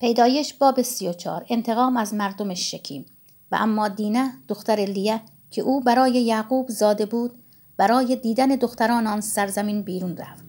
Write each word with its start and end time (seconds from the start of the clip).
پیدایش 0.00 0.54
باب 0.54 0.82
سی 0.82 1.08
و 1.08 1.12
چار 1.12 1.46
انتقام 1.50 1.96
از 1.96 2.14
مردم 2.14 2.54
شکیم. 2.54 3.06
و 3.52 3.58
اما 3.60 3.88
دینه 3.88 4.32
دختر 4.48 4.76
لیه 4.76 5.20
که 5.50 5.62
او 5.62 5.80
برای 5.80 6.12
یعقوب 6.12 6.68
زاده 6.68 7.06
بود 7.06 7.38
برای 7.76 8.16
دیدن 8.16 8.46
دختران 8.46 9.06
آن 9.06 9.20
سرزمین 9.20 9.82
بیرون 9.82 10.16
رفت. 10.16 10.44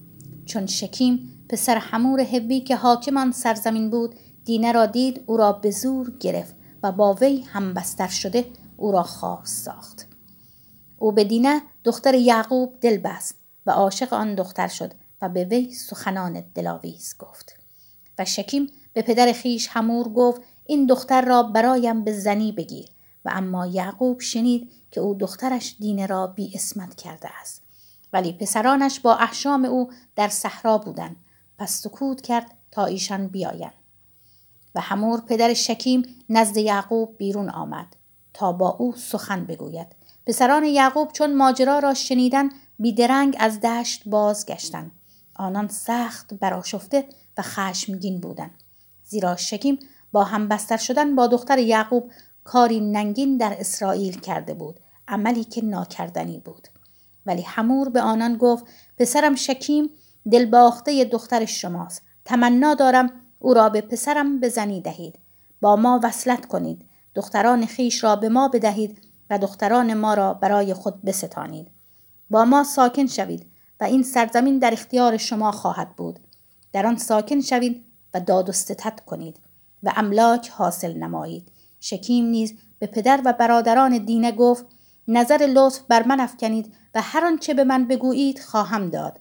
چون 0.46 0.66
شکیم 0.66 1.46
پسر 1.50 1.78
حمور 1.78 2.20
هبی 2.22 2.62
که 2.62 2.76
حاکم 2.76 3.18
آن 3.18 3.32
سرزمین 3.32 3.90
بود 3.90 4.16
دینه 4.46 4.72
را 4.72 4.86
دید 4.86 5.24
او 5.26 5.38
را 5.38 5.52
به 5.52 5.72
زور 5.72 6.18
گرفت 6.20 6.56
و 6.84 6.92
با 6.92 7.14
وی 7.14 7.42
هم 7.42 7.74
بستر 7.74 8.08
شده 8.08 8.46
او 8.78 8.92
را 8.92 9.04
خواه 9.04 9.46
ساخت. 9.46 10.08
او 10.98 11.12
به 11.12 11.24
دینه 11.24 11.62
دختر 11.84 12.14
یعقوب 12.14 12.74
دل 12.82 12.98
بست 12.98 13.36
و 13.66 13.72
عاشق 13.72 14.14
آن 14.14 14.36
دختر 14.36 14.68
شد 14.68 14.92
و 15.22 15.30
به 15.30 15.44
وی 15.44 15.74
سخنان 15.74 16.44
دلاویز 16.56 17.16
گفت. 17.20 17.56
و 18.20 18.26
شکیم 18.26 18.68
به 19.00 19.04
پدر 19.04 19.32
خیش 19.32 19.68
همور 19.72 20.10
گفت 20.10 20.42
این 20.66 20.86
دختر 20.86 21.22
را 21.22 21.44
برایم 21.44 22.04
به 22.04 22.14
زنی 22.14 22.52
بگیر. 22.52 22.90
و 23.26 23.32
اما 23.34 23.66
یعقوب 23.66 24.20
شنید 24.20 24.72
که 24.92 25.02
او 25.02 25.14
دخترش 25.14 25.76
دینه 25.80 26.06
را 26.06 26.28
بی 26.28 26.52
اسمت 26.56 26.96
کرده 26.96 27.30
است. 27.42 27.62
ولی 28.14 28.34
پسرانش 28.34 29.00
با 29.00 29.16
احشام 29.16 29.66
او 29.66 29.90
در 30.16 30.28
صحرا 30.28 30.78
بودند. 30.78 31.16
پس 31.58 31.72
سکوت 31.82 32.22
کرد 32.22 32.52
تا 32.72 32.86
ایشان 32.86 33.28
بیایند. 33.28 33.74
و 34.76 34.82
همور 34.82 35.22
پدر 35.22 35.54
شکیم 35.54 36.04
نزد 36.30 36.58
یعقوب 36.58 37.18
بیرون 37.18 37.50
آمد 37.50 37.96
تا 38.34 38.52
با 38.52 38.70
او 38.70 38.96
سخن 38.96 39.46
بگوید. 39.46 39.88
پسران 40.26 40.64
یعقوب 40.64 41.12
چون 41.12 41.36
ماجرا 41.36 41.80
را 41.80 41.94
شنیدن 41.94 42.50
بیدرنگ 42.80 43.36
از 43.40 43.60
دشت 43.60 44.04
بازگشتند. 44.06 44.92
آنان 45.36 45.68
سخت 45.68 46.34
براشفته 46.34 47.06
و 47.38 47.42
خشمگین 47.42 48.20
بودند. 48.20 48.64
زیرا 49.10 49.36
شکیم 49.36 49.80
با 50.12 50.24
هم 50.24 50.48
بستر 50.48 50.78
شدن 50.78 51.16
با 51.16 51.28
دختر 51.28 51.58
یعقوب 51.58 52.12
کاری 52.44 52.80
ننگین 52.80 53.38
در 53.38 53.56
اسرائیل 53.60 54.20
کرده 54.20 54.54
بود. 54.54 54.80
عملی 55.08 55.44
که 55.44 55.66
ناکردنی 55.66 56.40
بود. 56.40 56.68
ولی 57.26 57.42
حمور 57.42 57.90
به 57.90 58.02
آنان 58.02 58.38
گفت 58.38 58.66
پسرم 58.98 59.36
شکیم 59.36 59.90
دلباخته 60.32 61.06
دختر 61.06 61.46
شماست. 61.46 62.02
تمنا 62.26 62.74
دارم 62.74 63.12
او 63.40 63.54
را 63.54 63.70
به 63.70 63.82
پسرم 63.82 64.40
بزنی 64.40 64.82
دهید. 64.82 65.20
با 65.62 65.76
ما 65.76 66.00
وصلت 66.04 66.46
کنید. 66.46 66.86
دختران 67.16 67.66
خیش 67.66 68.04
را 68.04 68.16
به 68.16 68.30
ما 68.30 68.48
بدهید 68.48 69.02
و 69.30 69.38
دختران 69.38 69.94
ما 69.94 70.14
را 70.14 70.34
برای 70.34 70.74
خود 70.74 71.02
بستانید. 71.02 71.68
با 72.30 72.46
ما 72.46 72.64
ساکن 72.64 73.08
شوید 73.08 73.46
و 73.80 73.84
این 73.84 74.04
سرزمین 74.04 74.60
در 74.60 74.74
اختیار 74.74 75.18
شما 75.18 75.52
خواهد 75.52 75.96
بود. 75.96 76.20
در 76.74 76.86
آن 76.86 76.98
ساکن 76.98 77.42
شوید 77.42 77.89
و 78.14 78.20
داد 78.20 78.50
و 78.50 78.52
ستت 78.52 79.00
کنید 79.06 79.40
و 79.84 79.94
املاک 79.96 80.50
حاصل 80.50 80.94
نمایید. 80.94 81.52
شکیم 81.80 82.26
نیز 82.26 82.54
به 82.80 82.88
پدر 82.88 83.22
و 83.26 83.34
برادران 83.34 83.98
دینه 83.98 84.32
گفت 84.32 84.66
نظر 85.08 85.50
لطف 85.54 85.80
بر 85.80 86.04
من 86.04 86.20
افکنید 86.20 86.74
و 86.96 87.02
هر 87.02 87.26
آنچه 87.26 87.54
به 87.54 87.64
من 87.64 87.88
بگویید 87.88 88.40
خواهم 88.40 88.90
داد. 88.90 89.20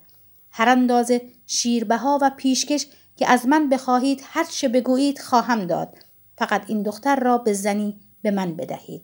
هر 0.51 0.69
اندازه 0.69 1.23
شیربها 1.47 2.19
و 2.23 2.31
پیشکش 2.37 2.87
که 3.17 3.31
از 3.31 3.47
من 3.47 3.69
بخواهید 3.69 4.23
هر 4.25 4.45
چه 4.45 4.69
بگویید 4.69 5.19
خواهم 5.19 5.67
داد. 5.67 5.99
فقط 6.39 6.65
این 6.67 6.83
دختر 6.83 7.17
را 7.17 7.39
به 7.39 7.53
زنی 7.53 8.01
به 8.23 8.31
من 8.31 8.57
بدهید. 8.57 9.03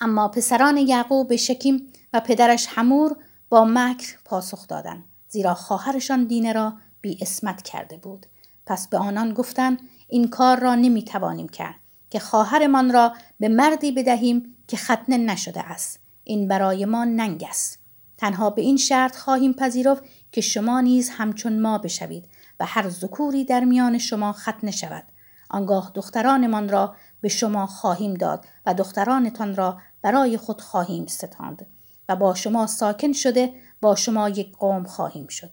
اما 0.00 0.28
پسران 0.28 0.76
یعقوب 0.76 1.28
به 1.28 1.36
شکیم 1.36 1.92
و 2.12 2.20
پدرش 2.20 2.66
حمور 2.66 3.16
با 3.48 3.64
مکر 3.64 4.18
پاسخ 4.24 4.68
دادند 4.68 5.04
زیرا 5.28 5.54
خواهرشان 5.54 6.24
دینه 6.24 6.52
را 6.52 6.72
بی 7.06 7.18
اسمت 7.20 7.62
کرده 7.62 7.96
بود. 7.96 8.26
پس 8.66 8.88
به 8.88 8.98
آنان 8.98 9.34
گفتند 9.34 9.78
این 10.08 10.28
کار 10.28 10.60
را 10.60 10.74
نمی 10.74 11.02
توانیم 11.02 11.48
کرد 11.48 11.74
که 12.10 12.18
خواهرمان 12.18 12.92
را 12.92 13.12
به 13.40 13.48
مردی 13.48 13.92
بدهیم 13.92 14.56
که 14.68 14.76
ختنه 14.76 15.16
نشده 15.18 15.60
است. 15.60 16.00
این 16.24 16.48
برای 16.48 16.84
ما 16.84 17.04
ننگ 17.04 17.44
است. 17.48 17.78
تنها 18.16 18.50
به 18.50 18.62
این 18.62 18.76
شرط 18.76 19.16
خواهیم 19.16 19.52
پذیرفت 19.52 20.02
که 20.32 20.40
شما 20.40 20.80
نیز 20.80 21.10
همچون 21.10 21.60
ما 21.60 21.78
بشوید 21.78 22.28
و 22.60 22.66
هر 22.66 22.88
ذکوری 22.88 23.44
در 23.44 23.64
میان 23.64 23.98
شما 23.98 24.32
ختنه 24.32 24.70
شود. 24.70 25.04
آنگاه 25.50 25.90
دخترانمان 25.94 26.68
را 26.68 26.96
به 27.20 27.28
شما 27.28 27.66
خواهیم 27.66 28.14
داد 28.14 28.44
و 28.66 28.74
دخترانتان 28.74 29.56
را 29.56 29.78
برای 30.02 30.36
خود 30.36 30.60
خواهیم 30.60 31.06
ستاند 31.06 31.66
و 32.08 32.16
با 32.16 32.34
شما 32.34 32.66
ساکن 32.66 33.12
شده 33.12 33.52
با 33.80 33.94
شما 33.94 34.28
یک 34.28 34.56
قوم 34.56 34.84
خواهیم 34.84 35.26
شد. 35.26 35.50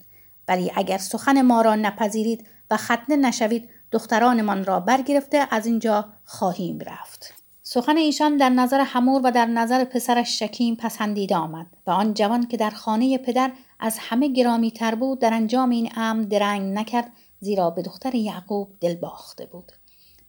ولی 0.48 0.72
اگر 0.76 0.98
سخن 0.98 1.42
ما 1.42 1.62
را 1.62 1.76
نپذیرید 1.76 2.48
و 2.72 2.78
ختنه 2.78 3.16
نشوید 3.16 3.70
دخترانمان 3.92 4.66
را 4.66 4.80
برگرفته 4.80 5.48
از 5.52 5.66
اینجا 5.66 6.06
خواهیم 6.26 6.80
رفت. 6.80 7.34
سخن 7.64 7.98
ایشان 7.98 8.38
در 8.38 8.50
نظر 8.50 8.82
حمور 8.82 9.22
و 9.24 9.32
در 9.32 9.46
نظر 9.46 9.84
پسرش 9.84 10.40
شکیم 10.40 10.76
پسندیده 10.76 11.36
آمد 11.36 11.68
و 11.88 11.92
آن 11.92 12.14
جوان 12.14 12.48
که 12.48 12.58
در 12.58 12.70
خانه 12.70 13.18
پدر 13.18 13.52
از 13.80 13.98
همه 14.00 14.28
گرامی 14.28 14.72
تر 14.72 14.96
بود 14.96 15.20
در 15.20 15.34
انجام 15.34 15.70
این 15.70 15.92
امر 15.96 16.24
درنگ 16.24 16.78
نکرد 16.78 17.12
زیرا 17.40 17.70
به 17.70 17.82
دختر 17.82 18.16
یعقوب 18.16 18.70
دل 18.82 18.96
باخته 18.96 19.46
بود. 19.46 19.72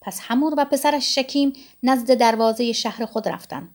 پس 0.00 0.20
حمور 0.20 0.54
و 0.56 0.64
پسرش 0.64 1.14
شکیم 1.14 1.52
نزد 1.82 2.14
دروازه 2.14 2.72
شهر 2.72 3.06
خود 3.06 3.28
رفتند 3.28 3.68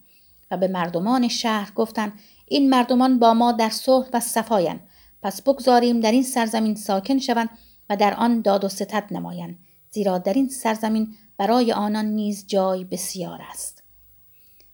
و 0.52 0.58
به 0.58 0.68
مردمان 0.68 1.28
شهر 1.28 1.72
گفتند 1.76 2.14
این 2.46 2.70
مردمان 2.70 3.20
با 3.20 3.34
ما 3.34 3.52
در 3.52 3.70
صلح 3.70 4.08
و 4.14 4.20
صفایند. 4.20 4.80
پس 5.24 5.42
بگذاریم 5.42 6.00
در 6.00 6.12
این 6.12 6.24
سرزمین 6.24 6.76
ساکن 6.76 7.20
شوند 7.20 7.50
و 7.90 7.96
در 7.96 8.14
آن 8.14 8.42
داد 8.42 8.64
و 8.64 8.70
ستد 8.70 9.08
نمایند 9.12 9.58
زیرا 9.92 10.18
در 10.18 10.34
این 10.34 10.50
سرزمین 10.50 11.16
برای 11.38 11.74
آنان 11.74 12.06
نیز 12.06 12.48
جای 12.48 12.84
بسیار 12.84 13.40
است. 13.52 13.84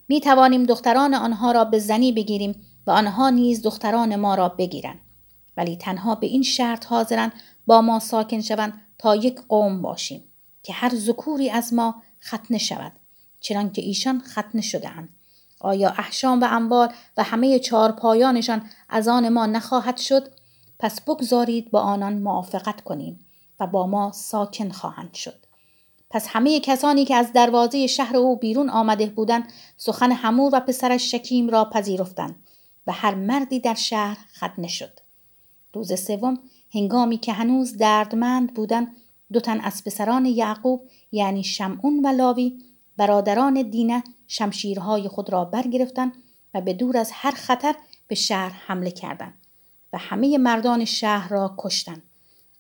می 0.08 0.22
توانیم 0.22 0.64
دختران 0.64 1.14
آنها 1.14 1.52
را 1.52 1.66
به 1.66 1.80
زنی 1.80 2.12
بگیریم 2.12 2.62
و 2.88 2.92
آنها 2.92 3.30
نیز 3.30 3.62
دختران 3.62 4.16
ما 4.16 4.36
را 4.36 4.50
بگیرند. 4.50 5.00
ولی 5.58 5.76
تنها 5.76 6.16
به 6.16 6.28
این 6.28 6.44
شرط 6.44 6.86
حاضرند 6.86 7.34
با 7.66 7.82
ما 7.82 8.00
ساکن 8.00 8.42
شوند 8.42 8.82
تا 8.98 9.16
یک 9.16 9.42
قوم 9.50 9.82
باشیم 9.82 10.24
که 10.64 10.74
هر 10.74 10.96
ذکوری 10.96 11.50
از 11.50 11.74
ما 11.74 12.04
ختنه 12.24 12.58
شود 12.58 12.92
چنانکه 13.40 13.82
ایشان 13.82 14.22
ختنه 14.22 14.62
شدهاند. 14.62 15.10
آیا 15.66 15.90
احشام 15.90 16.42
و 16.42 16.48
اموال 16.50 16.94
و 17.18 17.24
همه 17.24 17.60
چهار 17.60 17.92
پایانشان 17.92 18.70
از 18.90 19.08
آن 19.08 19.30
ما 19.30 19.46
نخواهد 19.46 19.98
شد؟ 19.98 20.32
پس 20.80 21.02
بگذارید 21.02 21.72
با 21.72 21.82
آنان 21.82 22.14
موافقت 22.14 22.82
کنیم 22.82 23.26
و 23.60 23.68
با 23.68 23.88
ما 23.88 24.12
ساکن 24.12 24.70
خواهند 24.70 25.14
شد. 25.14 25.46
پس 26.10 26.28
همه 26.30 26.60
کسانی 26.60 27.06
که 27.06 27.16
از 27.16 27.34
دروازه 27.34 27.88
شهر 27.88 28.18
او 28.18 28.36
بیرون 28.40 28.70
آمده 28.70 29.06
بودند 29.06 29.52
سخن 29.78 30.12
حمور 30.12 30.56
و 30.56 30.60
پسرش 30.60 31.12
شکیم 31.12 31.50
را 31.50 31.66
پذیرفتند 31.66 32.36
و 32.88 32.92
هر 32.92 33.16
مردی 33.16 33.60
در 33.60 33.74
شهر 33.74 34.18
ختنه 34.38 34.68
شد. 34.68 35.00
روز 35.74 36.00
سوم 36.00 36.40
هنگامی 36.74 37.18
که 37.18 37.34
هنوز 37.34 37.78
دردمند 37.78 38.54
بودند 38.54 38.96
دو 39.34 39.40
تن 39.40 39.60
از 39.60 39.84
پسران 39.84 40.26
یعقوب 40.26 40.82
یعنی 41.12 41.44
شمعون 41.44 42.06
و 42.06 42.08
لاوی 42.08 42.58
برادران 42.98 43.62
دینه 43.62 44.04
شمشیرهای 44.28 45.08
خود 45.08 45.30
را 45.30 45.46
برگرفتند 45.46 46.14
و 46.54 46.62
به 46.62 46.74
دور 46.74 46.98
از 46.98 47.12
هر 47.14 47.32
خطر 47.32 47.76
به 48.08 48.16
شهر 48.16 48.50
حمله 48.50 48.92
کردند 48.92 49.34
و 49.94 49.98
همه 49.98 50.38
مردان 50.38 50.86
شهر 50.86 51.30
را 51.30 51.56
کشتند. 51.58 52.04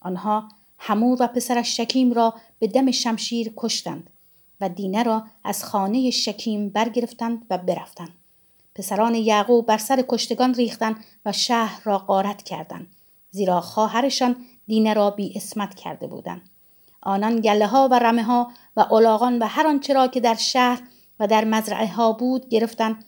آنها 0.01 0.49
حمور 0.77 1.17
و 1.21 1.27
پسرش 1.27 1.77
شکیم 1.77 2.13
را 2.13 2.33
به 2.59 2.67
دم 2.67 2.91
شمشیر 2.91 3.53
کشتند 3.57 4.09
و 4.61 4.69
دینه 4.69 5.03
را 5.03 5.23
از 5.43 5.63
خانه 5.63 6.09
شکیم 6.11 6.69
برگرفتند 6.69 7.45
و 7.49 7.57
برفتند. 7.57 8.13
پسران 8.75 9.15
یعقوب 9.15 9.65
بر 9.65 9.77
سر 9.77 10.05
کشتگان 10.07 10.53
ریختند 10.53 10.95
و 11.25 11.31
شهر 11.31 11.81
را 11.83 11.97
غارت 11.97 12.43
کردند 12.43 12.87
زیرا 13.31 13.61
خواهرشان 13.61 14.35
دینه 14.67 14.93
را 14.93 15.11
بی 15.11 15.33
اسمت 15.35 15.75
کرده 15.75 16.07
بودند. 16.07 16.49
آنان 17.01 17.41
گله 17.41 17.67
ها 17.67 17.87
و 17.91 17.99
رمه 17.99 18.23
ها 18.23 18.51
و 18.77 18.85
الاغان 18.91 19.39
و 19.39 19.45
هر 19.45 19.67
آنچه 19.67 19.93
را 19.93 20.07
که 20.07 20.19
در 20.19 20.35
شهر 20.35 20.81
و 21.19 21.27
در 21.27 21.45
مزرعه 21.45 21.87
ها 21.87 22.11
بود 22.11 22.49
گرفتند 22.49 23.05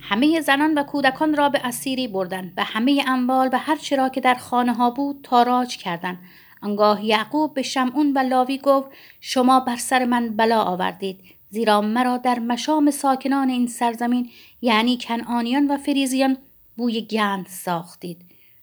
همه 0.00 0.40
زنان 0.40 0.78
و 0.78 0.82
کودکان 0.82 1.36
را 1.36 1.48
به 1.48 1.60
اسیری 1.64 2.08
بردند 2.08 2.52
و 2.56 2.64
همه 2.64 3.04
اموال 3.06 3.50
و 3.52 3.58
هر 3.58 3.76
چرا 3.76 4.08
که 4.08 4.20
در 4.20 4.34
خانه 4.34 4.72
ها 4.72 4.90
بود 4.90 5.20
تاراج 5.22 5.76
کردند 5.76 6.18
آنگاه 6.62 7.04
یعقوب 7.04 7.54
به 7.54 7.62
شمعون 7.62 8.12
و 8.12 8.18
لاوی 8.18 8.58
گفت 8.58 8.90
شما 9.20 9.60
بر 9.60 9.76
سر 9.76 10.04
من 10.04 10.36
بلا 10.36 10.62
آوردید 10.62 11.20
زیرا 11.50 11.80
مرا 11.80 12.16
در 12.16 12.38
مشام 12.38 12.90
ساکنان 12.90 13.48
این 13.48 13.66
سرزمین 13.66 14.30
یعنی 14.60 14.98
کنعانیان 15.00 15.70
و 15.70 15.76
فریزیان 15.76 16.36
بوی 16.76 17.00
گند 17.00 17.46
ساختید. 17.46 18.18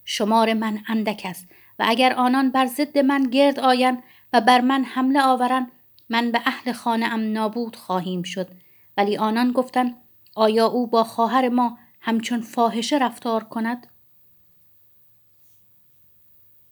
شمار 0.06 0.54
من 0.54 0.80
اندک 0.88 1.22
است 1.26 1.48
و 1.80 1.86
اگر 1.88 2.14
آنان 2.14 2.52
بر 2.52 2.66
ضد 2.66 2.98
من 2.98 3.24
گرد 3.24 3.60
آیند 3.60 4.04
و 4.34 4.42
بر 4.42 4.62
من 4.62 4.84
حمله 4.84 5.22
آورند 5.22 5.72
من 6.10 6.32
به 6.32 6.42
اهل 6.46 6.72
خانه 6.72 7.06
ام 7.06 7.32
نابود 7.34 7.76
خواهیم 7.76 8.24
شد. 8.24 8.48
ولی 8.98 9.18
آنان 9.18 9.52
گفتند 9.52 9.96
آیا 10.36 10.66
او 10.66 10.88
با 10.88 11.04
خواهر 11.04 11.50
ما 11.50 11.78
همچون 12.02 12.42
فاحشه 12.42 12.98
رفتار 12.98 13.44
کند؟ 13.44 13.88